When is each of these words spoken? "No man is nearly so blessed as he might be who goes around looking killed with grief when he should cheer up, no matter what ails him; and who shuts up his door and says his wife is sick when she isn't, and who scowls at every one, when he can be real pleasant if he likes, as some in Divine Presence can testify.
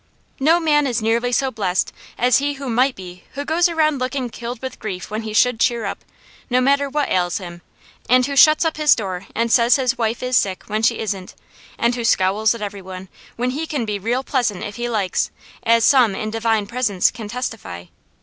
"No 0.39 0.59
man 0.59 0.87
is 0.87 0.99
nearly 1.03 1.31
so 1.31 1.51
blessed 1.51 1.93
as 2.17 2.37
he 2.39 2.55
might 2.57 2.95
be 2.95 3.23
who 3.33 3.45
goes 3.45 3.69
around 3.69 3.99
looking 3.99 4.31
killed 4.31 4.59
with 4.59 4.79
grief 4.79 5.11
when 5.11 5.21
he 5.21 5.31
should 5.31 5.59
cheer 5.59 5.85
up, 5.85 6.03
no 6.49 6.59
matter 6.59 6.89
what 6.89 7.09
ails 7.11 7.37
him; 7.37 7.61
and 8.09 8.25
who 8.25 8.35
shuts 8.35 8.65
up 8.65 8.77
his 8.77 8.95
door 8.95 9.27
and 9.35 9.51
says 9.51 9.75
his 9.75 9.99
wife 9.99 10.23
is 10.23 10.35
sick 10.35 10.63
when 10.65 10.81
she 10.81 10.97
isn't, 10.97 11.35
and 11.77 11.93
who 11.93 12.03
scowls 12.03 12.55
at 12.55 12.63
every 12.63 12.81
one, 12.81 13.09
when 13.35 13.51
he 13.51 13.67
can 13.67 13.85
be 13.85 13.99
real 13.99 14.23
pleasant 14.23 14.63
if 14.63 14.77
he 14.77 14.89
likes, 14.89 15.29
as 15.61 15.85
some 15.85 16.15
in 16.15 16.31
Divine 16.31 16.65
Presence 16.65 17.11
can 17.11 17.27
testify. 17.27 17.85